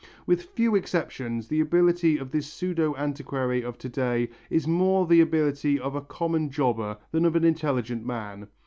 With 0.25 0.45
few 0.55 0.73
exceptions, 0.75 1.47
the 1.47 1.59
ability 1.59 2.17
of 2.17 2.31
this 2.31 2.51
pseudo 2.51 2.95
antiquary 2.95 3.61
of 3.61 3.77
to 3.77 3.87
day 3.87 4.31
is 4.49 4.67
more 4.67 5.05
the 5.05 5.21
ability 5.21 5.79
of 5.79 5.93
a 5.93 6.01
common 6.01 6.49
jobber 6.49 6.97
than 7.11 7.23
of 7.23 7.35
an 7.35 7.43
intelligent 7.43 8.03
man. 8.03 8.47